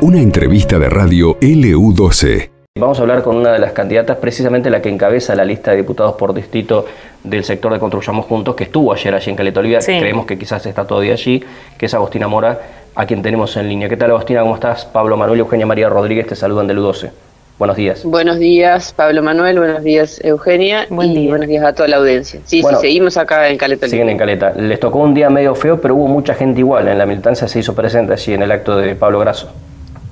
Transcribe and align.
Una 0.00 0.20
entrevista 0.20 0.78
de 0.78 0.88
radio 0.88 1.38
LU12. 1.38 2.50
Vamos 2.78 2.98
a 2.98 3.02
hablar 3.02 3.22
con 3.22 3.36
una 3.36 3.52
de 3.52 3.58
las 3.58 3.72
candidatas, 3.72 4.16
precisamente 4.16 4.68
la 4.68 4.82
que 4.82 4.88
encabeza 4.88 5.34
la 5.34 5.44
lista 5.44 5.70
de 5.70 5.76
diputados 5.76 6.14
por 6.14 6.34
distrito 6.34 6.86
del 7.22 7.44
sector 7.44 7.72
de 7.72 7.78
Construyamos 7.78 8.26
Juntos, 8.26 8.56
que 8.56 8.64
estuvo 8.64 8.92
ayer 8.92 9.14
allí 9.14 9.30
en 9.30 9.36
Caleta 9.36 9.60
Olivia, 9.60 9.78
creemos 9.78 10.26
que 10.26 10.38
quizás 10.38 10.66
está 10.66 10.86
todavía 10.86 11.12
allí, 11.12 11.44
que 11.78 11.86
es 11.86 11.94
Agostina 11.94 12.28
Mora, 12.28 12.58
a 12.94 13.06
quien 13.06 13.22
tenemos 13.22 13.56
en 13.56 13.68
línea. 13.68 13.88
¿Qué 13.88 13.96
tal 13.96 14.10
Agostina? 14.10 14.42
¿Cómo 14.42 14.54
estás? 14.54 14.84
Pablo 14.86 15.16
Manuel 15.16 15.38
y 15.38 15.40
Eugenia 15.42 15.66
María 15.66 15.88
Rodríguez 15.88 16.26
te 16.26 16.34
saludan 16.34 16.66
del 16.66 16.78
U12. 16.78 17.10
Buenos 17.62 17.76
días. 17.76 18.04
Buenos 18.04 18.38
días, 18.40 18.92
Pablo 18.92 19.22
Manuel. 19.22 19.56
Buenos 19.56 19.84
días, 19.84 20.20
Eugenia. 20.24 20.88
y 20.90 21.28
buenos 21.28 21.46
días 21.46 21.64
a 21.64 21.72
toda 21.72 21.86
la 21.86 21.98
audiencia. 21.98 22.40
Sí, 22.44 22.60
sí, 22.60 22.74
seguimos 22.80 23.16
acá 23.16 23.48
en 23.50 23.56
Caleta. 23.56 23.86
Siguen 23.86 24.08
en 24.08 24.18
Caleta. 24.18 24.52
Les 24.56 24.80
tocó 24.80 24.98
un 24.98 25.14
día 25.14 25.30
medio 25.30 25.54
feo, 25.54 25.80
pero 25.80 25.94
hubo 25.94 26.08
mucha 26.08 26.34
gente 26.34 26.58
igual. 26.58 26.88
En 26.88 26.98
la 26.98 27.06
militancia 27.06 27.46
se 27.46 27.60
hizo 27.60 27.72
presente 27.72 28.14
allí 28.14 28.34
en 28.34 28.42
el 28.42 28.50
acto 28.50 28.76
de 28.76 28.96
Pablo 28.96 29.20
Grasso. 29.20 29.52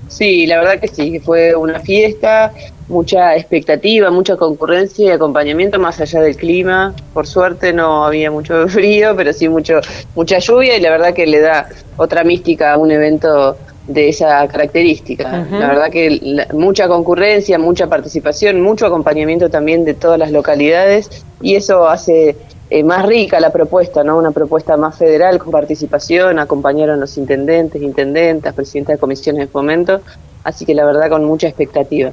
Sí, 0.06 0.46
la 0.46 0.58
verdad 0.58 0.78
que 0.78 0.86
sí, 0.86 1.10
que 1.10 1.18
fue 1.18 1.56
una 1.56 1.80
fiesta, 1.80 2.52
mucha 2.86 3.34
expectativa, 3.34 4.12
mucha 4.12 4.36
concurrencia 4.36 5.06
y 5.06 5.10
acompañamiento 5.10 5.80
más 5.80 6.00
allá 6.00 6.20
del 6.20 6.36
clima. 6.36 6.94
Por 7.12 7.27
suerte 7.27 7.72
no 7.72 8.05
había 8.05 8.30
mucho 8.30 8.69
frío, 8.69 9.16
pero 9.16 9.32
sí 9.32 9.48
mucho 9.48 9.80
mucha 10.14 10.38
lluvia 10.38 10.77
y 10.77 10.80
la 10.80 10.91
verdad 10.91 11.14
que 11.14 11.27
le 11.27 11.41
da 11.41 11.69
otra 11.96 12.22
mística 12.22 12.74
a 12.74 12.77
un 12.77 12.92
evento 12.92 13.56
de 13.92 14.08
esa 14.08 14.46
característica. 14.46 15.46
La 15.50 15.66
verdad 15.66 15.90
que 15.90 16.46
mucha 16.52 16.86
concurrencia, 16.86 17.58
mucha 17.58 17.88
participación, 17.88 18.60
mucho 18.60 18.86
acompañamiento 18.86 19.50
también 19.50 19.84
de 19.84 19.94
todas 19.94 20.18
las 20.18 20.30
localidades 20.30 21.24
y 21.42 21.56
eso 21.56 21.88
hace 21.88 22.36
eh, 22.70 22.84
más 22.84 23.04
rica 23.04 23.40
la 23.40 23.50
propuesta, 23.50 24.04
¿no? 24.04 24.16
Una 24.16 24.30
propuesta 24.30 24.76
más 24.76 24.96
federal 24.96 25.40
con 25.40 25.50
participación, 25.50 26.38
acompañaron 26.38 27.00
los 27.00 27.18
intendentes, 27.18 27.82
intendentas, 27.82 28.54
presidentes 28.54 28.94
de 28.94 29.00
comisiones 29.00 29.40
de 29.40 29.46
fomento, 29.48 30.00
así 30.44 30.64
que 30.64 30.72
la 30.72 30.84
verdad 30.84 31.08
con 31.08 31.25
mucha 31.25 31.48
expectativa. 31.48 32.12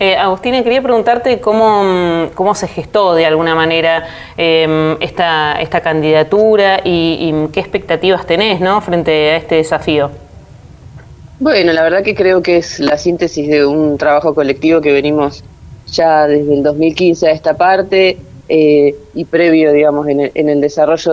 Eh, 0.00 0.16
Agustina, 0.16 0.64
quería 0.64 0.82
preguntarte 0.82 1.38
cómo, 1.38 2.28
cómo 2.34 2.56
se 2.56 2.66
gestó 2.66 3.14
de 3.14 3.26
alguna 3.26 3.54
manera 3.54 4.04
em, 4.36 4.96
esta, 4.98 5.60
esta 5.60 5.80
candidatura 5.80 6.80
y, 6.82 7.32
y, 7.32 7.48
qué 7.52 7.60
expectativas 7.60 8.26
tenés 8.26 8.60
¿no? 8.60 8.80
frente 8.80 9.30
a 9.30 9.36
este 9.36 9.54
desafío. 9.54 10.10
Bueno, 11.40 11.72
la 11.72 11.82
verdad 11.84 12.02
que 12.02 12.16
creo 12.16 12.42
que 12.42 12.56
es 12.56 12.80
la 12.80 12.98
síntesis 12.98 13.48
de 13.48 13.64
un 13.64 13.96
trabajo 13.96 14.34
colectivo 14.34 14.80
que 14.80 14.90
venimos 14.90 15.44
ya 15.86 16.26
desde 16.26 16.52
el 16.52 16.64
2015 16.64 17.28
a 17.28 17.30
esta 17.30 17.56
parte 17.56 18.18
eh, 18.48 18.96
y 19.14 19.24
previo, 19.24 19.72
digamos, 19.72 20.08
en 20.08 20.20
el, 20.20 20.32
en 20.34 20.48
el 20.48 20.60
desarrollo 20.60 21.12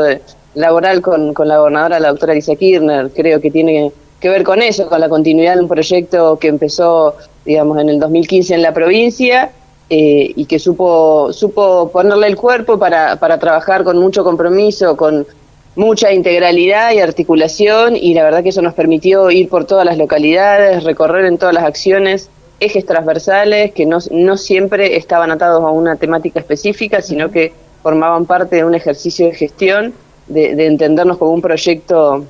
laboral 0.55 1.01
con, 1.01 1.33
con, 1.35 1.47
la 1.47 1.59
gobernadora, 1.59 1.99
la 1.99 2.09
doctora 2.09 2.33
Lisa 2.33 2.55
Kirchner. 2.55 3.11
Creo 3.11 3.39
que 3.39 3.51
tiene 3.51 3.91
que 4.19 4.29
ver 4.29 4.43
con 4.43 4.63
eso, 4.63 4.87
con 4.89 4.99
la 4.99 5.09
continuidad 5.09 5.55
de 5.55 5.61
un 5.61 5.67
proyecto 5.67 6.39
que 6.39 6.47
empezó, 6.47 7.13
digamos, 7.45 7.77
en 7.79 7.89
el 7.89 7.99
2015 7.99 8.55
en 8.55 8.61
la 8.63 8.73
provincia 8.73 9.51
eh, 9.91 10.33
y 10.35 10.45
que 10.45 10.57
supo, 10.57 11.31
supo 11.33 11.91
ponerle 11.91 12.25
el 12.25 12.35
cuerpo 12.35 12.79
para, 12.79 13.17
para 13.17 13.37
trabajar 13.37 13.83
con 13.83 13.99
mucho 13.99 14.23
compromiso, 14.23 14.97
con 14.97 15.27
mucha 15.75 16.11
integralidad 16.13 16.93
y 16.93 16.99
articulación 16.99 17.95
y 17.95 18.13
la 18.13 18.23
verdad 18.23 18.43
que 18.43 18.49
eso 18.49 18.61
nos 18.61 18.73
permitió 18.73 19.29
ir 19.31 19.49
por 19.49 19.65
todas 19.65 19.85
las 19.85 19.97
localidades, 19.97 20.83
recorrer 20.83 21.25
en 21.25 21.37
todas 21.37 21.53
las 21.53 21.65
acciones 21.65 22.29
ejes 22.59 22.85
transversales 22.85 23.73
que 23.73 23.85
no, 23.85 23.97
no 24.11 24.37
siempre 24.37 24.95
estaban 24.95 25.31
atados 25.31 25.61
a 25.63 25.71
una 25.71 25.97
temática 25.97 26.39
específica, 26.39 27.01
sino 27.01 27.29
que 27.29 27.53
formaban 27.83 28.25
parte 28.25 28.57
de 28.57 28.63
un 28.63 28.73
ejercicio 28.73 29.27
de 29.27 29.35
gestión, 29.35 29.93
de, 30.27 30.55
de 30.55 30.65
entendernos 30.65 31.17
como 31.17 31.31
un 31.31 31.41
proyecto 31.41 32.25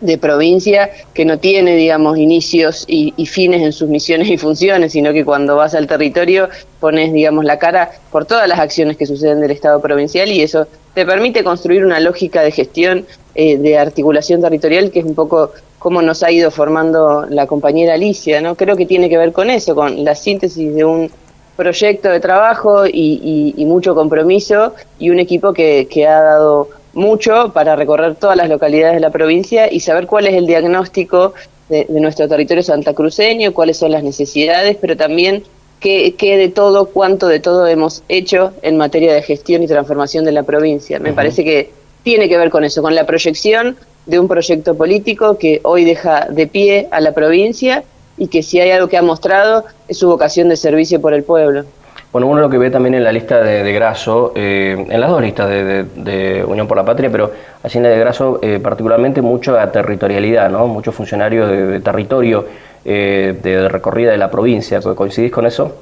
de 0.00 0.18
provincia 0.18 0.90
que 1.14 1.24
no 1.24 1.38
tiene, 1.38 1.76
digamos, 1.76 2.18
inicios 2.18 2.84
y, 2.86 3.12
fines 3.26 3.62
en 3.62 3.72
sus 3.72 3.88
misiones 3.88 4.28
y 4.28 4.36
funciones, 4.36 4.92
sino 4.92 5.12
que 5.12 5.24
cuando 5.24 5.56
vas 5.56 5.74
al 5.74 5.86
territorio 5.86 6.48
pones, 6.78 7.12
digamos, 7.12 7.44
la 7.44 7.58
cara 7.58 7.90
por 8.10 8.26
todas 8.26 8.46
las 8.48 8.58
acciones 8.58 8.96
que 8.96 9.06
suceden 9.06 9.40
del 9.40 9.50
Estado 9.50 9.80
provincial 9.80 10.30
y 10.30 10.42
eso 10.42 10.66
te 10.94 11.06
permite 11.06 11.42
construir 11.42 11.84
una 11.84 12.00
lógica 12.00 12.42
de 12.42 12.52
gestión, 12.52 13.06
eh, 13.34 13.56
de 13.56 13.78
articulación 13.78 14.40
territorial, 14.40 14.90
que 14.90 15.00
es 15.00 15.04
un 15.04 15.14
poco 15.14 15.52
cómo 15.78 16.02
nos 16.02 16.22
ha 16.22 16.30
ido 16.30 16.50
formando 16.50 17.26
la 17.28 17.46
compañera 17.46 17.94
Alicia, 17.94 18.40
¿no? 18.40 18.54
Creo 18.54 18.76
que 18.76 18.86
tiene 18.86 19.08
que 19.08 19.18
ver 19.18 19.32
con 19.32 19.50
eso, 19.50 19.74
con 19.74 20.04
la 20.04 20.14
síntesis 20.14 20.74
de 20.74 20.84
un 20.84 21.10
proyecto 21.56 22.08
de 22.08 22.20
trabajo 22.20 22.86
y, 22.86 23.54
mucho 23.66 23.94
compromiso 23.94 24.74
y 24.98 25.10
un 25.10 25.18
equipo 25.18 25.52
que, 25.52 25.88
que 25.90 26.06
ha 26.06 26.20
dado 26.20 26.68
mucho 26.94 27.52
para 27.52 27.76
recorrer 27.76 28.14
todas 28.16 28.36
las 28.36 28.48
localidades 28.48 28.94
de 28.94 29.00
la 29.00 29.10
provincia 29.10 29.72
y 29.72 29.80
saber 29.80 30.06
cuál 30.06 30.26
es 30.26 30.34
el 30.34 30.46
diagnóstico 30.46 31.34
de, 31.68 31.86
nuestro 31.88 32.28
territorio 32.28 32.62
santacruceño, 32.62 33.52
cuáles 33.52 33.78
son 33.78 33.92
las 33.92 34.02
necesidades, 34.02 34.76
pero 34.80 34.96
también 34.96 35.42
qué, 35.80 36.14
qué, 36.16 36.36
de 36.36 36.48
todo, 36.48 36.86
cuánto 36.86 37.28
de 37.28 37.40
todo 37.40 37.66
hemos 37.66 38.02
hecho 38.08 38.52
en 38.62 38.76
materia 38.76 39.14
de 39.14 39.22
gestión 39.22 39.62
y 39.62 39.66
transformación 39.66 40.24
de 40.24 40.32
la 40.32 40.42
provincia. 40.42 40.98
Me 40.98 41.12
parece 41.12 41.44
que 41.44 41.70
tiene 42.02 42.28
que 42.28 42.36
ver 42.36 42.50
con 42.50 42.64
eso, 42.64 42.82
con 42.82 42.94
la 42.94 43.06
proyección 43.06 43.76
de 44.06 44.18
un 44.18 44.28
proyecto 44.28 44.76
político 44.76 45.38
que 45.38 45.60
hoy 45.62 45.84
deja 45.84 46.26
de 46.30 46.46
pie 46.46 46.88
a 46.90 47.00
la 47.00 47.12
provincia 47.12 47.82
y 48.16 48.28
que 48.28 48.42
si 48.42 48.60
hay 48.60 48.70
algo 48.70 48.88
que 48.88 48.96
ha 48.96 49.02
mostrado 49.02 49.64
es 49.88 49.98
su 49.98 50.08
vocación 50.08 50.48
de 50.48 50.56
servicio 50.56 51.00
por 51.00 51.14
el 51.14 51.24
pueblo. 51.24 51.64
Bueno, 52.14 52.28
uno 52.28 52.42
lo 52.42 52.48
que 52.48 52.58
ve 52.58 52.70
también 52.70 52.94
en 52.94 53.02
la 53.02 53.10
lista 53.10 53.42
de, 53.42 53.72
Graso, 53.72 54.30
eh, 54.36 54.86
en 54.88 55.00
las 55.00 55.10
dos 55.10 55.20
listas 55.20 55.48
de, 55.48 56.44
Unión 56.46 56.68
por 56.68 56.76
la 56.76 56.84
Patria, 56.84 57.10
pero 57.10 57.32
así 57.60 57.78
en 57.78 57.82
la 57.82 57.90
de 57.90 57.98
Graso 57.98 58.38
eh, 58.40 58.60
particularmente 58.62 59.20
mucho 59.20 59.58
a 59.58 59.72
territorialidad, 59.72 60.48
¿no? 60.48 60.68
Muchos 60.68 60.94
funcionarios 60.94 61.50
de, 61.50 61.80
territorio, 61.80 62.46
eh, 62.84 63.36
de 63.42 63.68
recorrida 63.68 64.12
de 64.12 64.18
la 64.18 64.30
provincia. 64.30 64.80
¿Coincidís 64.80 65.32
con 65.32 65.44
eso? 65.44 65.74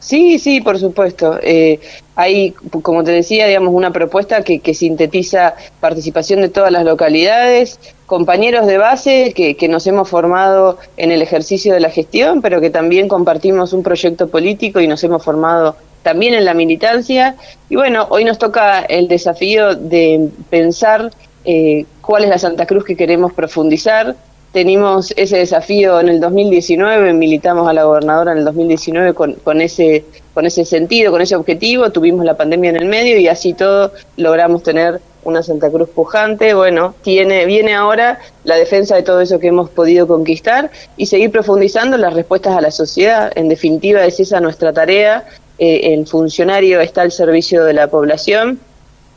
Sí, 0.00 0.38
sí, 0.38 0.60
por 0.62 0.78
supuesto. 0.78 1.38
Eh, 1.42 1.78
hay, 2.16 2.52
como 2.82 3.04
te 3.04 3.12
decía, 3.12 3.46
digamos, 3.46 3.72
una 3.74 3.92
propuesta 3.92 4.42
que, 4.42 4.60
que, 4.60 4.74
sintetiza 4.74 5.54
participación 5.78 6.40
de 6.40 6.48
todas 6.48 6.72
las 6.72 6.84
localidades, 6.84 7.78
compañeros 8.06 8.66
de 8.66 8.78
base 8.78 9.32
que, 9.34 9.56
que, 9.56 9.68
nos 9.68 9.86
hemos 9.86 10.08
formado 10.08 10.78
en 10.96 11.12
el 11.12 11.22
ejercicio 11.22 11.74
de 11.74 11.80
la 11.80 11.90
gestión, 11.90 12.40
pero 12.40 12.60
que 12.60 12.70
también 12.70 13.08
compartimos 13.08 13.72
un 13.72 13.82
proyecto 13.82 14.28
político 14.28 14.80
y 14.80 14.88
nos 14.88 15.04
hemos 15.04 15.22
formado 15.22 15.76
también 16.02 16.34
en 16.34 16.46
la 16.46 16.54
militancia. 16.54 17.36
Y 17.68 17.76
bueno, 17.76 18.06
hoy 18.08 18.24
nos 18.24 18.38
toca 18.38 18.80
el 18.80 19.06
desafío 19.06 19.74
de 19.74 20.30
pensar 20.48 21.10
eh, 21.44 21.84
cuál 22.00 22.24
es 22.24 22.30
la 22.30 22.38
Santa 22.38 22.66
Cruz 22.66 22.84
que 22.84 22.96
queremos 22.96 23.32
profundizar, 23.32 24.16
tenemos 24.52 25.12
ese 25.16 25.38
desafío 25.38 26.00
en 26.00 26.08
el 26.08 26.20
2019, 26.20 27.12
militamos 27.12 27.68
a 27.68 27.72
la 27.72 27.84
gobernadora 27.84 28.32
en 28.32 28.38
el 28.38 28.44
2019 28.44 29.14
con, 29.14 29.34
con, 29.34 29.60
ese, 29.60 30.04
con 30.34 30.44
ese 30.44 30.64
sentido, 30.64 31.12
con 31.12 31.20
ese 31.20 31.36
objetivo, 31.36 31.90
tuvimos 31.90 32.24
la 32.24 32.36
pandemia 32.36 32.70
en 32.70 32.76
el 32.76 32.86
medio 32.86 33.18
y 33.18 33.28
así 33.28 33.54
todo 33.54 33.92
logramos 34.16 34.62
tener 34.62 35.00
una 35.22 35.42
Santa 35.42 35.70
Cruz 35.70 35.88
pujante. 35.90 36.54
Bueno, 36.54 36.94
tiene, 37.02 37.44
viene 37.46 37.74
ahora 37.74 38.18
la 38.44 38.56
defensa 38.56 38.96
de 38.96 39.02
todo 39.02 39.20
eso 39.20 39.38
que 39.38 39.48
hemos 39.48 39.70
podido 39.70 40.06
conquistar 40.08 40.70
y 40.96 41.06
seguir 41.06 41.30
profundizando 41.30 41.96
las 41.96 42.14
respuestas 42.14 42.56
a 42.56 42.60
la 42.60 42.70
sociedad. 42.70 43.30
En 43.36 43.48
definitiva, 43.48 44.04
es 44.04 44.18
esa 44.18 44.40
nuestra 44.40 44.72
tarea. 44.72 45.24
Eh, 45.58 45.94
el 45.94 46.06
funcionario 46.06 46.80
está 46.80 47.02
al 47.02 47.12
servicio 47.12 47.64
de 47.64 47.74
la 47.74 47.88
población 47.88 48.58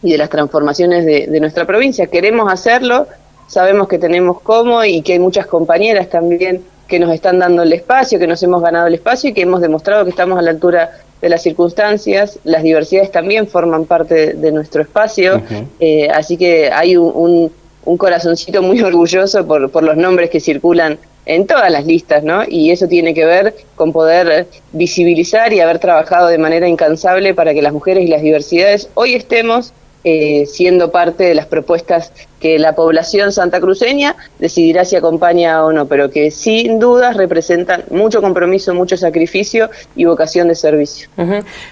y 0.01 0.11
de 0.11 0.17
las 0.17 0.29
transformaciones 0.29 1.05
de, 1.05 1.27
de 1.27 1.39
nuestra 1.39 1.65
provincia. 1.65 2.07
Queremos 2.07 2.51
hacerlo 2.51 3.07
sabemos 3.47 3.87
que 3.87 3.99
tenemos 3.99 4.41
cómo 4.41 4.83
y 4.83 5.01
que 5.01 5.13
hay 5.13 5.19
muchas 5.19 5.47
compañeras 5.47 6.09
también 6.09 6.63
que 6.87 6.99
nos 6.99 7.13
están 7.13 7.39
dando 7.39 7.63
el 7.63 7.73
espacio, 7.73 8.19
que 8.19 8.27
nos 8.27 8.43
hemos 8.43 8.61
ganado 8.61 8.87
el 8.87 8.95
espacio 8.95 9.29
y 9.29 9.33
que 9.33 9.41
hemos 9.41 9.61
demostrado 9.61 10.03
que 10.03 10.09
estamos 10.09 10.37
a 10.37 10.41
la 10.41 10.51
altura 10.51 10.91
de 11.21 11.29
las 11.29 11.41
circunstancias. 11.41 12.39
Las 12.43 12.63
diversidades 12.63 13.11
también 13.11 13.47
forman 13.47 13.85
parte 13.85 14.33
de, 14.33 14.51
nuestro 14.51 14.81
espacio, 14.81 15.41
eh, 15.79 16.09
así 16.09 16.37
que 16.37 16.69
hay 16.71 16.97
un, 16.97 17.51
un, 17.85 17.97
corazoncito 17.97 18.61
muy 18.61 18.81
orgulloso 18.81 19.45
por, 19.47 19.71
por 19.71 19.83
los 19.83 19.95
nombres 19.95 20.29
que 20.29 20.39
circulan 20.39 20.99
en 21.25 21.47
todas 21.47 21.71
las 21.71 21.85
listas, 21.85 22.23
¿no? 22.23 22.43
Y 22.47 22.71
eso 22.71 22.87
tiene 22.87 23.13
que 23.13 23.25
ver 23.25 23.55
con 23.75 23.93
poder 23.93 24.47
visibilizar 24.73 25.53
y 25.53 25.61
haber 25.61 25.79
trabajado 25.79 26.27
de 26.27 26.37
manera 26.37 26.67
incansable 26.67 27.33
para 27.33 27.53
que 27.53 27.61
las 27.61 27.71
mujeres 27.71 28.03
y 28.03 28.07
las 28.07 28.21
diversidades 28.21 28.89
hoy 28.93 29.15
estemos 29.15 29.73
eh, 30.03 30.45
siendo 30.47 30.91
parte 30.91 31.23
de 31.23 31.33
las 31.33 31.45
propuestas 31.45 32.11
que 32.43 32.59
la 32.59 32.75
población 32.75 33.31
santacruceña 33.31 34.17
decidirá 34.37 34.83
si 34.83 34.97
acompaña 34.97 35.63
o 35.63 35.71
no, 35.71 35.85
pero 35.85 36.11
que 36.11 36.29
sin 36.29 36.77
dudas 36.77 37.15
representan 37.15 37.85
mucho 37.89 38.21
compromiso, 38.21 38.73
mucho 38.73 38.97
sacrificio 38.97 39.69
y 39.95 40.03
vocación 40.03 40.49
de 40.49 40.55
servicio. 40.55 41.07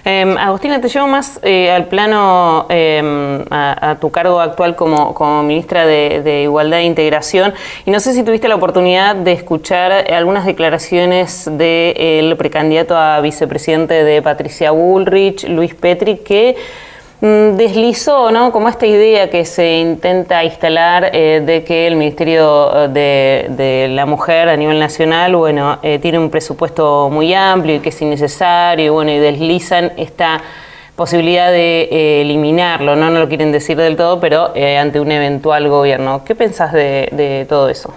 Em, 0.02 0.38
Agustina, 0.38 0.80
te 0.80 0.88
llevo 0.88 1.08
más 1.08 1.40
eh, 1.42 1.70
al 1.70 1.88
plano, 1.88 2.64
em, 2.70 3.44
a, 3.50 3.98
tu 4.00 4.10
cargo 4.10 4.40
actual 4.40 4.76
como, 4.76 5.12
como 5.12 5.42
ministra 5.42 5.84
de, 5.84 6.42
Igualdad 6.44 6.78
e 6.78 6.84
Integración, 6.84 7.52
y 7.84 7.90
no 7.90 8.00
sé 8.00 8.14
si 8.14 8.22
tuviste 8.22 8.48
la 8.48 8.54
oportunidad 8.54 9.14
de 9.14 9.32
escuchar 9.32 9.92
algunas 10.10 10.46
declaraciones 10.46 11.50
del 11.52 12.34
precandidato 12.38 12.96
a 12.96 13.20
vicepresidente 13.20 14.04
de 14.04 14.22
Patricia 14.22 14.70
Bullrich, 14.70 15.46
Luis 15.48 15.74
Petri, 15.74 16.16
que 16.16 16.56
deslizó, 17.22 18.32
¿no? 18.32 18.50
Como 18.50 18.68
esta 18.68 18.84
idea 18.84 19.30
que 19.30 19.44
se 19.44 19.78
intenta 19.78 20.42
instalar 20.42 21.10
eh, 21.12 21.40
de 21.44 21.62
que 21.62 21.86
el 21.86 21.94
Ministerio 21.94 22.88
de, 22.88 23.46
de, 23.50 23.86
la 23.88 24.06
Mujer 24.06 24.48
a 24.48 24.56
nivel 24.56 24.80
nacional, 24.80 25.36
bueno, 25.36 25.78
eh, 25.84 26.00
tiene 26.00 26.18
un 26.18 26.30
presupuesto 26.30 27.08
muy 27.12 27.32
amplio 27.32 27.76
y 27.76 27.78
que 27.78 27.90
es 27.90 28.02
innecesario, 28.02 28.94
bueno, 28.94 29.12
y 29.12 29.18
deslizan 29.18 29.92
esta 29.96 30.42
posibilidad 30.96 31.52
de 31.52 31.82
eh, 31.92 32.22
eliminarlo, 32.22 32.96
¿no? 32.96 33.08
no 33.08 33.20
lo 33.20 33.28
quieren 33.28 33.52
decir 33.52 33.76
del 33.76 33.96
todo, 33.96 34.18
pero 34.18 34.52
ante 34.80 34.98
un 34.98 35.12
eventual 35.12 35.68
gobierno. 35.68 36.24
¿Qué 36.24 36.34
pensás 36.34 36.72
de, 36.72 37.46
todo 37.48 37.68
eso? 37.68 37.94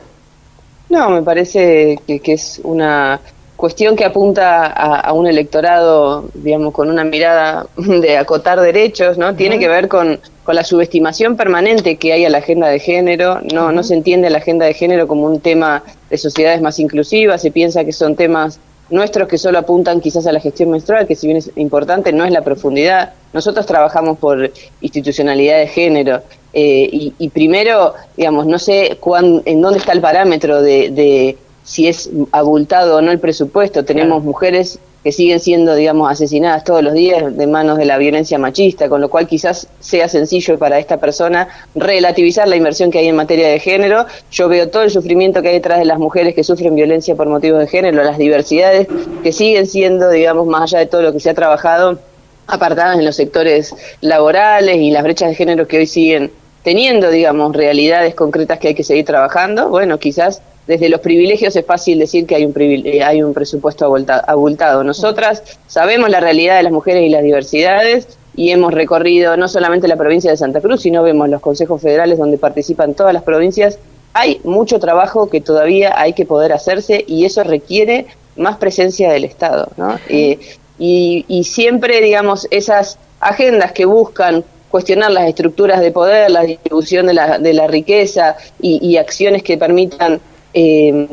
No, 0.88 1.10
me 1.10 1.24
parece 1.24 1.98
que, 2.06 2.21
es 2.31 2.62
una 2.63 3.19
cuestión 3.56 3.96
que 3.96 4.06
apunta 4.06 4.66
a, 4.66 5.13
un 5.13 5.28
electorado, 5.28 6.25
digamos, 6.34 6.74
con 6.74 6.90
una 6.90 7.04
mirada 7.04 7.68
de 7.78 8.18
acotar 8.18 8.60
derechos, 8.60 9.18
¿no? 9.18 9.36
Tiene 9.36 9.60
que 9.60 9.68
ver 9.68 9.88
con, 9.88 10.19
con, 10.44 10.56
la 10.56 10.63
subestimación 10.63 11.36
permanente 11.36 11.98
que 11.98 12.13
hay 12.13 12.25
a 12.25 12.30
la 12.30 12.40
agenda 12.40 12.68
de 12.68 12.80
género. 12.80 13.40
No, 13.54 13.72
no 13.72 13.84
se 13.84 13.94
entiende 13.94 14.30
la 14.30 14.40
agenda 14.40 14.66
de 14.66 14.74
género 14.74 15.07
como 15.07 15.25
un 15.25 15.40
tema 15.40 15.84
de 16.10 16.18
sociedades 16.18 16.62
más 16.62 16.80
inclusivas, 16.80 17.42
se 17.42 17.52
piensa 17.52 17.84
que 17.84 17.94
son 17.94 18.16
temas 18.16 18.60
nuestros 18.90 19.28
que 19.28 19.38
solo 19.38 19.57
apuntan 19.57 20.00
quizás 20.00 20.28
a 20.28 20.31
la 20.31 20.40
gestión 20.40 20.69
menstrual, 20.69 21.07
que 21.07 21.16
si 21.16 21.28
bien 21.28 21.38
es 21.38 21.52
importante, 21.56 22.12
no 22.13 22.25
es 22.25 22.31
la 22.31 22.42
profundidad. 22.42 23.13
Nosotros 23.34 23.66
trabajamos 23.66 24.18
por 24.19 24.52
institucionalidad 24.81 25.57
de 25.57 25.68
género 25.68 26.22
eh, 26.54 27.12
y, 27.18 27.30
primero, 27.30 27.94
digamos, 28.16 28.46
no 28.46 28.57
sé 28.60 28.98
cuán, 29.02 29.42
en 29.46 29.62
dónde 29.62 29.80
está 29.80 29.92
el 29.92 30.02
parámetro 30.02 30.62
de, 30.62 31.38
si 31.66 31.88
es 31.88 32.10
abultado 32.32 32.98
o 32.98 33.02
no 33.02 33.12
el 33.12 33.20
presupuesto. 33.20 33.84
Tenemos 33.84 34.24
mujeres 34.24 34.80
que 35.04 35.12
siguen 35.12 35.40
siendo, 35.40 35.76
digamos, 35.76 36.12
asesinadas 36.12 36.64
todos 36.64 36.82
los 36.82 36.94
días 36.94 37.38
de 37.38 37.46
manos 37.46 37.78
de 37.78 37.86
la 37.86 38.00
violencia 38.00 38.40
machista, 38.40 38.90
con 38.90 39.02
lo 39.02 39.10
cual 39.10 39.28
quizás 39.28 39.68
sea 39.80 40.08
sencillo 40.08 40.58
para 40.58 40.80
esta 40.80 40.98
persona 40.98 41.48
relativizar 41.76 42.48
la 42.48 42.56
inversión 42.56 42.90
que 42.90 42.98
hay 42.98 43.08
en 43.08 43.16
materia 43.16 43.48
de 43.50 43.60
género. 43.60 44.08
Yo 44.32 44.50
veo 44.50 44.70
todo 44.70 44.82
el 44.82 44.90
sufrimiento 44.90 45.44
que 45.44 45.50
hay 45.50 45.54
detrás 45.56 45.78
de 45.78 45.86
las 45.86 46.00
mujeres 46.00 46.34
que 46.34 46.44
sufren 46.44 46.74
violencia 46.74 47.14
por 47.16 47.28
motivos 47.28 47.60
de 47.60 47.68
género, 47.68 48.04
las 48.04 48.18
diversidades 48.18 48.88
que 49.22 49.32
siguen 49.32 49.68
siendo, 49.68 50.10
digamos, 50.10 50.48
más 50.48 50.64
allá 50.64 50.80
de 50.80 50.88
todo 50.88 51.04
lo 51.04 51.14
que 51.14 51.20
se 51.20 51.30
ha 51.30 51.36
trabajado, 51.36 52.00
apartadas 52.48 52.98
en 52.98 53.06
los 53.06 53.16
sectores 53.16 53.76
laborales 54.02 54.78
y 54.78 54.90
las 54.90 55.04
brechas 55.04 55.30
de 55.30 55.36
género 55.36 55.68
que 55.68 55.78
hoy 55.78 55.86
siguen 55.86 56.32
teniendo, 56.64 57.12
digamos, 57.12 57.56
realidades 57.56 58.16
concretas 58.16 58.58
que 58.58 58.70
hay 58.70 58.76
que 58.76 58.84
seguir 58.84 59.06
trabajando. 59.06 59.70
Bueno, 59.70 60.00
quizás 60.00 60.42
desde 60.68 60.90
los 60.90 61.00
privilegios 61.02 61.56
es 61.56 61.66
fácil 61.66 62.00
decir 62.00 62.26
que 62.26 62.36
hay 62.36 62.46
un, 62.46 62.54
eh, 62.58 63.04
hay 63.04 63.22
un 63.22 63.34
presupuesto 63.34 63.86
abultado. 63.86 64.84
Nosotras 64.84 65.44
sabemos 65.68 66.10
la 66.10 66.20
realidad 66.20 66.58
de 66.58 66.64
las 66.64 66.72
mujeres 66.72 67.04
y 67.04 67.10
las 67.10 67.24
diversidades 67.24 68.18
y 68.36 68.50
hemos 68.52 68.74
recorrido 68.74 69.38
no 69.38 69.48
solamente 69.48 69.88
la 69.88 69.96
provincia 69.96 70.32
de 70.32 70.38
Santa 70.38 70.62
Cruz, 70.62 70.82
sino 70.82 71.04
vemos 71.04 71.30
los 71.30 71.42
consejos 71.42 71.82
federales 71.82 72.18
donde 72.18 72.38
participan 72.38 72.94
todas 72.94 73.14
las 73.14 73.24
provincias. 73.24 73.80
Hay 74.14 74.40
mucho 74.44 74.80
trabajo 74.80 75.30
que 75.30 75.42
todavía 75.42 75.94
hay 76.00 76.14
que 76.14 76.26
poder 76.26 76.54
hacerse 76.54 77.04
y 77.08 77.26
eso 77.26 77.44
requiere 77.44 78.08
más 78.36 78.58
presencia 78.58 79.12
del 79.12 79.26
Estado. 79.26 79.70
¿no? 79.78 80.00
y, 80.10 80.40
y, 80.78 81.44
siempre, 81.44 82.02
digamos, 82.02 82.48
esas 82.52 82.98
agendas 83.20 83.72
que 83.72 83.86
buscan 83.86 84.44
cuestionar 84.70 85.12
las 85.12 85.30
estructuras 85.30 85.80
de 85.80 85.92
poder, 85.92 86.30
la 86.32 86.42
distribución 86.42 87.08
de 87.08 87.14
la, 87.14 87.40
de 87.40 87.54
la 87.54 87.68
riqueza 87.68 88.36
y, 88.62 88.86
y 88.86 88.98
acciones 88.98 89.42
que 89.42 89.58
permitan 89.58 90.20
eh, 90.56 91.07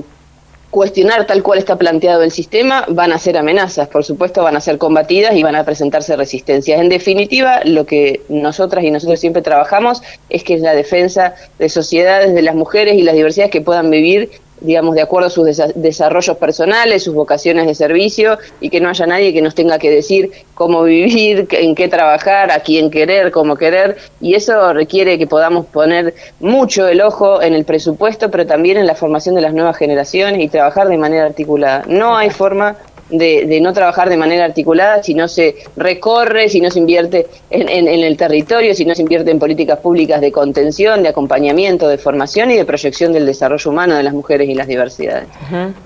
cuestionar 0.70 1.26
tal 1.26 1.42
cual 1.42 1.58
está 1.58 1.76
planteado 1.76 2.22
el 2.22 2.30
sistema, 2.30 2.86
van 2.88 3.12
a 3.12 3.18
ser 3.18 3.36
amenazas, 3.36 3.88
por 3.88 4.04
supuesto 4.04 4.42
van 4.42 4.56
a 4.56 4.60
ser 4.60 4.78
combatidas 4.78 5.34
y 5.34 5.42
van 5.42 5.54
a 5.54 5.64
presentarse 5.64 6.16
resistencias. 6.16 6.80
En 6.80 6.88
definitiva, 6.88 7.60
lo 7.64 7.84
que 7.84 8.22
nosotras 8.30 8.82
y 8.82 8.90
nosotros 8.90 9.20
siempre 9.20 9.42
trabajamos 9.42 10.02
es 10.30 10.44
que 10.44 10.54
es 10.54 10.62
la 10.62 10.74
defensa 10.74 11.34
de 11.58 11.68
sociedades, 11.68 12.32
de 12.32 12.40
las 12.40 12.54
mujeres 12.54 12.94
y 12.94 13.02
las 13.02 13.14
diversidades 13.14 13.52
que 13.52 13.60
puedan 13.60 13.90
vivir 13.90 14.30
digamos, 14.62 14.94
de 14.94 15.02
acuerdo 15.02 15.28
a 15.28 15.30
sus 15.30 15.46
desarrollos 15.74 16.36
personales, 16.36 17.04
sus 17.04 17.14
vocaciones 17.14 17.66
de 17.66 17.74
servicio, 17.74 18.38
y 18.60 18.70
que 18.70 18.80
no 18.80 18.88
haya 18.88 19.06
nadie 19.06 19.32
que 19.32 19.42
nos 19.42 19.54
tenga 19.54 19.78
que 19.78 19.90
decir 19.90 20.30
cómo 20.54 20.82
vivir, 20.82 21.48
en 21.50 21.74
qué 21.74 21.88
trabajar, 21.88 22.50
a 22.50 22.60
quién 22.60 22.90
querer, 22.90 23.30
cómo 23.30 23.56
querer, 23.56 23.96
y 24.20 24.34
eso 24.34 24.72
requiere 24.72 25.18
que 25.18 25.26
podamos 25.26 25.66
poner 25.66 26.14
mucho 26.40 26.88
el 26.88 27.00
ojo 27.00 27.42
en 27.42 27.54
el 27.54 27.64
presupuesto, 27.64 28.30
pero 28.30 28.46
también 28.46 28.76
en 28.76 28.86
la 28.86 28.94
formación 28.94 29.34
de 29.34 29.40
las 29.40 29.54
nuevas 29.54 29.76
generaciones 29.76 30.40
y 30.40 30.48
trabajar 30.48 30.88
de 30.88 30.98
manera 30.98 31.26
articulada. 31.26 31.84
No 31.86 32.16
hay 32.16 32.30
forma 32.30 32.76
de, 33.10 33.60
no 33.60 33.72
trabajar 33.72 34.08
de 34.08 34.16
manera 34.16 34.44
articulada 34.44 35.02
si 35.02 35.14
no 35.14 35.28
se 35.28 35.56
recorre, 35.76 36.48
si 36.48 36.60
no 36.60 36.70
se 36.70 36.78
invierte 36.78 37.26
en, 37.50 37.88
el 37.88 38.16
territorio, 38.16 38.74
si 38.74 38.84
no 38.84 38.94
se 38.94 39.02
invierte 39.02 39.30
en 39.30 39.38
políticas 39.38 39.78
públicas 39.78 40.20
de 40.20 40.32
contención, 40.32 41.02
de 41.02 41.10
acompañamiento, 41.10 41.88
de 41.88 41.98
formación 41.98 42.50
y 42.50 42.56
de 42.56 42.64
proyección 42.64 43.12
del 43.12 43.26
desarrollo 43.26 43.70
humano 43.70 43.94
de 43.94 44.02
las 44.02 44.14
mujeres 44.14 44.48
y 44.48 44.54
las 44.54 44.66
diversidades. 44.66 45.26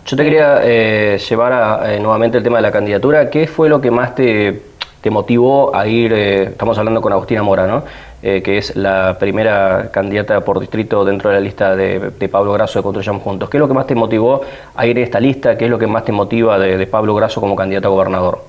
Yo 0.07 0.17
te 0.17 0.25
quería 0.25 0.61
eh, 0.63 1.19
llevar 1.29 1.53
a, 1.53 1.95
eh, 1.95 2.01
nuevamente 2.01 2.39
el 2.39 2.45
tema 2.45 2.59
de 2.59 2.63
la 2.63 2.73
candidatura. 2.73 3.29
¿Qué 3.31 3.47
fue 3.47 3.69
lo 3.69 3.81
que 3.81 3.91
más 3.91 4.15
te, 4.15 4.61
te 5.01 5.11
motivó 5.11 5.75
a 5.75 5.87
ir, 5.87 6.13
eh, 6.13 6.43
estamos 6.45 6.77
hablando 6.79 7.01
con 7.01 7.13
Agustina 7.13 7.43
Mora, 7.43 7.67
¿no? 7.67 7.85
Eh, 8.23 8.43
que 8.43 8.57
es 8.57 8.75
la 8.75 9.19
primera 9.21 9.91
candidata 9.93 10.41
por 10.41 10.59
distrito 10.59 11.05
dentro 11.05 11.29
de 11.29 11.37
la 11.37 11.41
lista 11.41 11.77
de, 11.77 12.29
Pablo 12.31 12.55
Grasso 12.55 12.79
de 12.79 12.83
Construyamos 12.83 13.23
Juntos. 13.23 13.51
¿Qué 13.51 13.59
es 13.59 13.61
lo 13.61 13.69
que 13.69 13.75
más 13.75 13.87
te 13.87 13.95
motivó 13.95 14.41
a 14.75 14.87
ir 14.87 14.97
a 14.97 15.03
esta 15.03 15.21
lista? 15.21 15.57
¿Qué 15.57 15.67
es 15.67 15.71
lo 15.71 15.79
que 15.79 15.87
más 15.87 16.05
te 16.05 16.13
motiva 16.13 16.59
de, 16.59 16.87
Pablo 16.87 17.15
Grasso 17.15 17.43
como 17.43 17.55
candidato 17.55 17.89
a 17.89 17.91
gobernador? 17.91 18.41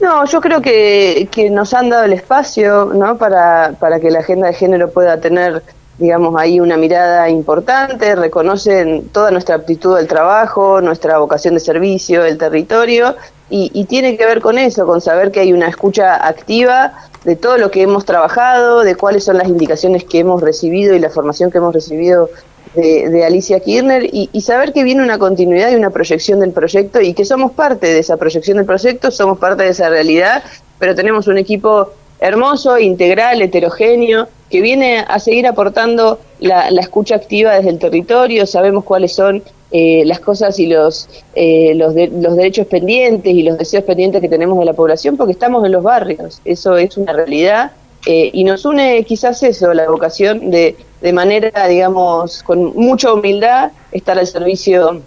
No, 0.00 0.24
yo 0.26 0.40
creo 0.40 0.60
que, 0.60 1.28
nos 1.52 1.72
han 1.72 1.88
dado 1.88 2.04
el 2.04 2.14
espacio 2.14 2.86
¿no? 2.92 3.16
para, 3.16 3.74
para 3.78 4.00
que 4.00 4.10
la 4.10 4.18
agenda 4.18 4.48
de 4.48 4.54
género 4.54 4.90
pueda 4.90 5.20
tener 5.20 5.62
digamos, 5.98 6.38
ahí 6.38 6.60
una 6.60 6.76
mirada 6.76 7.30
importante, 7.30 8.14
reconocen 8.16 9.08
toda 9.08 9.30
nuestra 9.30 9.54
aptitud 9.54 9.96
al 9.96 10.06
trabajo, 10.06 10.82
nuestra 10.82 11.16
vocación 11.16 11.54
de 11.54 11.60
servicio, 11.60 12.22
el 12.22 12.36
territorio, 12.36 13.16
y, 13.48 13.70
y, 13.72 13.84
tiene 13.84 14.18
que 14.18 14.26
ver 14.26 14.42
con 14.42 14.58
eso, 14.58 14.84
con 14.84 15.00
saber 15.00 15.30
que 15.30 15.40
hay 15.40 15.54
una 15.54 15.68
escucha 15.68 16.26
activa 16.26 16.92
de 17.26 17.34
todo 17.34 17.58
lo 17.58 17.72
que 17.72 17.82
hemos 17.82 18.04
trabajado, 18.04 18.82
de 18.84 18.94
cuáles 18.94 19.24
son 19.24 19.36
las 19.36 19.48
indicaciones 19.48 20.04
que 20.04 20.20
hemos 20.20 20.40
recibido 20.40 20.94
y 20.94 21.00
la 21.00 21.10
formación 21.10 21.50
que 21.50 21.58
hemos 21.58 21.74
recibido 21.74 22.30
de, 22.76 23.24
Alicia 23.24 23.58
Kirchner 23.58 24.08
y, 24.12 24.40
saber 24.42 24.72
que 24.72 24.84
viene 24.84 25.02
una 25.02 25.18
continuidad 25.18 25.72
y 25.72 25.74
una 25.74 25.90
proyección 25.90 26.38
del 26.38 26.52
proyecto 26.52 27.00
y 27.00 27.14
que 27.14 27.24
somos 27.24 27.50
parte 27.50 27.88
de 27.88 27.98
esa 27.98 28.16
proyección 28.16 28.58
del 28.58 28.66
proyecto, 28.66 29.10
somos 29.10 29.38
parte 29.38 29.64
de 29.64 29.70
esa 29.70 29.88
realidad, 29.88 30.44
pero 30.78 30.94
tenemos 30.94 31.26
un 31.26 31.36
equipo 31.36 31.90
hermoso, 32.20 32.78
integral, 32.78 33.42
heterogéneo, 33.42 34.28
que 34.48 34.60
viene 34.60 35.04
a 35.08 35.18
seguir 35.18 35.48
aportando 35.48 36.20
la 36.38 36.68
escucha 36.80 37.16
activa 37.16 37.56
desde 37.56 37.70
el 37.70 37.80
territorio, 37.80 38.46
sabemos 38.46 38.84
cuáles 38.84 39.12
son 39.12 39.42
eh, 39.72 40.04
las 40.04 40.20
cosas 40.20 40.58
y 40.60 40.66
los, 40.66 41.08
eh, 41.34 41.74
los, 41.74 41.92
los 41.94 42.36
derechos 42.36 42.66
pendientes 42.68 43.32
y 43.34 43.42
los 43.42 43.58
deseos 43.58 43.84
pendientes 43.84 44.20
que 44.20 44.28
tenemos 44.28 44.58
de 44.58 44.64
la 44.64 44.74
población 44.74 45.16
porque 45.16 45.32
estamos 45.32 45.64
en 45.64 45.72
los 45.72 45.82
barrios. 45.82 46.40
Eso 46.44 46.76
es 46.76 46.96
una 46.96 47.12
realidad 47.12 47.72
eh, 48.06 48.30
y 48.32 48.44
nos 48.44 48.64
une 48.64 49.02
quizás 49.04 49.42
eso, 49.42 49.74
la 49.74 49.90
vocación 49.90 50.50
de, 50.50 50.76
de 51.00 51.12
manera, 51.12 51.66
digamos, 51.66 52.44
con 52.44 52.76
mucha 52.76 53.12
humildad, 53.12 53.72
estar 53.90 54.16
al 54.16 54.26
servicio 54.28 55.02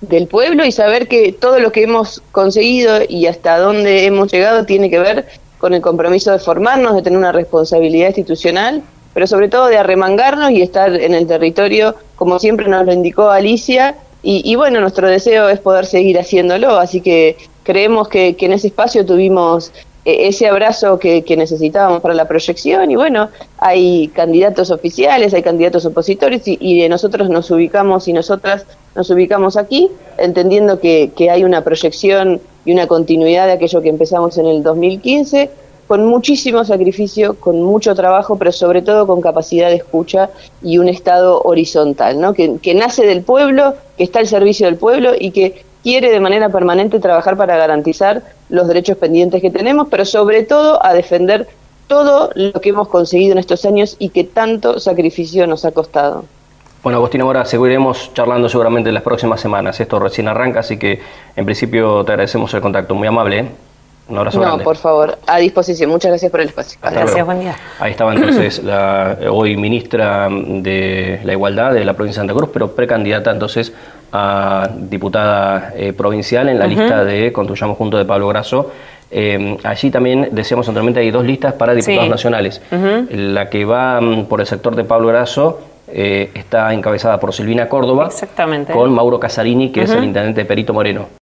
del 0.00 0.26
pueblo 0.26 0.64
y 0.64 0.72
saber 0.72 1.06
que 1.06 1.32
todo 1.32 1.60
lo 1.60 1.70
que 1.70 1.84
hemos 1.84 2.20
conseguido 2.32 2.98
y 3.08 3.26
hasta 3.26 3.58
dónde 3.58 4.04
hemos 4.04 4.32
llegado 4.32 4.66
tiene 4.66 4.90
que 4.90 4.98
ver 4.98 5.26
con 5.58 5.74
el 5.74 5.80
compromiso 5.80 6.32
de 6.32 6.40
formarnos, 6.40 6.96
de 6.96 7.02
tener 7.02 7.16
una 7.16 7.30
responsabilidad 7.30 8.08
institucional 8.08 8.82
pero 9.14 9.26
sobre 9.26 9.48
todo 9.48 9.66
de 9.66 9.78
arremangarnos 9.78 10.50
y 10.50 10.62
estar 10.62 10.94
en 10.94 11.14
el 11.14 11.26
territorio, 11.26 11.94
como 12.16 12.38
siempre 12.38 12.68
nos 12.68 12.86
lo 12.86 12.92
indicó 12.92 13.30
Alicia, 13.30 13.96
y, 14.24 14.54
bueno, 14.54 14.80
nuestro 14.80 15.08
deseo 15.08 15.48
es 15.48 15.58
poder 15.58 15.84
seguir 15.84 16.16
haciéndolo, 16.16 16.76
así 16.76 17.00
que 17.00 17.36
creemos 17.64 18.06
que, 18.06 18.36
en 18.38 18.52
ese 18.52 18.68
espacio 18.68 19.04
tuvimos 19.04 19.72
eh, 20.04 20.28
ese 20.28 20.46
abrazo 20.46 20.96
que, 21.00 21.24
necesitábamos 21.36 22.00
para 22.02 22.14
la 22.14 22.28
proyección 22.28 22.88
y 22.88 22.94
bueno, 22.94 23.30
hay 23.58 24.08
candidatos 24.14 24.70
oficiales, 24.70 25.34
hay 25.34 25.42
candidatos 25.42 25.84
opositores 25.86 26.46
y, 26.46 26.56
y 26.60 26.88
nosotros 26.88 27.30
nos 27.30 27.50
ubicamos 27.50 28.06
y 28.06 28.12
nosotras 28.12 28.64
nos 28.94 29.10
ubicamos 29.10 29.56
aquí, 29.56 29.90
entendiendo 30.18 30.78
que, 30.78 31.10
que 31.16 31.28
hay 31.28 31.42
una 31.42 31.64
proyección 31.64 32.40
y 32.64 32.72
una 32.72 32.86
continuidad 32.86 33.46
de 33.46 33.54
aquello 33.54 33.82
que 33.82 33.88
empezamos 33.88 34.38
en 34.38 34.46
el 34.46 34.62
2015 34.62 35.50
con 35.86 36.06
muchísimo 36.06 36.64
sacrificio, 36.64 37.34
con 37.38 37.62
mucho 37.62 37.94
trabajo, 37.94 38.36
pero 38.36 38.52
sobre 38.52 38.82
todo 38.82 39.06
con 39.06 39.20
capacidad 39.20 39.68
de 39.68 39.76
escucha 39.76 40.30
y 40.62 40.78
un 40.78 40.88
Estado 40.88 41.42
horizontal, 41.42 42.20
¿no? 42.20 42.32
que, 42.34 42.74
nace 42.74 43.06
del 43.06 43.22
pueblo, 43.22 43.74
que 43.96 44.04
está 44.04 44.20
al 44.20 44.26
servicio 44.26 44.66
del 44.66 44.76
pueblo 44.76 45.12
y 45.18 45.30
que 45.32 45.64
quiere 45.82 46.10
de 46.10 46.20
manera 46.20 46.48
permanente 46.48 47.00
trabajar 47.00 47.36
para 47.36 47.56
garantizar 47.56 48.22
los 48.48 48.68
derechos 48.68 48.96
pendientes 48.96 49.42
que 49.42 49.50
tenemos, 49.50 49.88
pero 49.90 50.04
sobre 50.04 50.44
todo 50.44 50.84
a 50.84 50.94
defender 50.94 51.48
todo 51.88 52.30
lo 52.34 52.60
que 52.60 52.70
hemos 52.70 52.88
conseguido 52.88 53.32
en 53.32 53.38
estos 53.38 53.64
años 53.64 53.96
y 53.98 54.10
que 54.10 54.24
tanto 54.24 54.78
sacrificio 54.78 55.46
nos 55.46 55.64
ha 55.64 55.72
costado. 55.72 56.24
Bueno, 56.82 56.98
Agustina 56.98 57.24
Mora, 57.24 57.44
seguiremos 57.44 58.12
charlando 58.12 58.48
seguramente 58.48 58.88
en 58.88 58.94
las 58.94 59.04
próximas 59.04 59.40
semanas. 59.40 59.78
Esto 59.78 59.98
recién 59.98 60.26
arranca, 60.26 60.60
así 60.60 60.78
que 60.78 61.00
en 61.36 61.44
principio 61.44 62.04
te 62.04 62.12
agradecemos 62.12 62.52
el 62.54 62.60
contacto. 62.60 62.94
Muy 62.94 63.06
amable. 63.06 63.38
¿eh? 63.38 63.48
Un 64.12 64.18
abrazo 64.18 64.38
no, 64.38 64.44
grande. 64.44 64.64
por 64.64 64.76
favor, 64.76 65.18
a 65.26 65.38
disposición. 65.38 65.90
Muchas 65.90 66.10
gracias 66.10 66.30
por 66.30 66.40
el 66.40 66.48
espacio. 66.48 66.78
gracias, 66.82 67.24
buen 67.24 67.40
día. 67.40 67.56
Ahí 67.80 67.92
estaba 67.92 68.14
entonces 68.14 68.62
la 68.62 69.16
hoy 69.30 69.56
ministra 69.56 70.28
de 70.30 71.20
la 71.24 71.32
Igualdad 71.32 71.72
de 71.72 71.84
la 71.84 71.94
provincia 71.94 72.20
de 72.22 72.28
Santa 72.28 72.38
Cruz, 72.38 72.50
pero 72.52 72.72
precandidata 72.72 73.30
entonces 73.30 73.72
a 74.12 74.68
diputada 74.76 75.72
eh, 75.74 75.94
provincial 75.94 76.48
en 76.50 76.58
la 76.58 76.66
lista 76.66 77.04
de 77.04 77.32
Construyamos 77.32 77.78
Juntos 77.78 77.98
de 77.98 78.04
Pablo 78.04 78.28
Grasso. 78.28 78.70
Eh, 79.10 79.56
allí 79.64 79.90
también, 79.90 80.28
decíamos 80.32 80.68
anteriormente, 80.68 81.00
hay 81.00 81.10
dos 81.10 81.24
listas 81.24 81.54
para 81.54 81.72
diputados 81.74 82.04
Sí. 82.04 82.10
nacionales. 82.10 82.60
La 83.10 83.48
que 83.48 83.64
va 83.64 83.98
mm, 84.00 84.24
por 84.26 84.40
el 84.40 84.46
sector 84.46 84.76
de 84.76 84.84
Pablo 84.84 85.08
Grasso 85.08 85.60
eh, 85.88 86.30
está 86.34 86.72
encabezada 86.74 87.18
por 87.18 87.32
Silvina 87.32 87.68
Córdoba 87.68 88.06
Exactamente. 88.06 88.72
con 88.74 88.92
Mauro 88.92 89.18
Casarini, 89.18 89.70
que 89.72 89.82
es 89.82 89.90
el 89.90 90.04
intendente 90.04 90.42
de 90.42 90.44
Perito 90.44 90.74
Moreno. 90.74 91.21